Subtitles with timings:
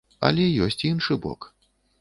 [0.29, 1.41] Але ёсць іншы бок.